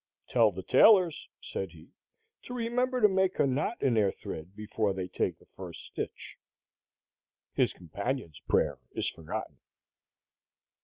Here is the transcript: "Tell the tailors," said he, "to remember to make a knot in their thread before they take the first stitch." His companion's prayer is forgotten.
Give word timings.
"Tell 0.27 0.51
the 0.51 0.63
tailors," 0.63 1.29
said 1.41 1.73
he, 1.73 1.91
"to 2.41 2.55
remember 2.55 3.01
to 3.01 3.07
make 3.07 3.37
a 3.37 3.45
knot 3.45 3.79
in 3.83 3.93
their 3.93 4.11
thread 4.11 4.55
before 4.55 4.95
they 4.95 5.07
take 5.07 5.37
the 5.37 5.45
first 5.55 5.83
stitch." 5.85 6.37
His 7.53 7.71
companion's 7.71 8.39
prayer 8.49 8.79
is 8.93 9.07
forgotten. 9.07 9.59